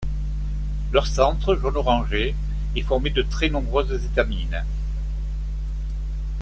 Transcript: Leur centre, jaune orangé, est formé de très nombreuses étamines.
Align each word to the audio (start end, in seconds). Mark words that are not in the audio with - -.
Leur 0.93 1.05
centre, 1.05 1.53
jaune 1.53 1.77
orangé, 1.77 2.33
est 2.75 2.81
formé 2.81 3.11
de 3.11 3.21
très 3.21 3.49
nombreuses 3.51 4.03
étamines. 4.03 4.65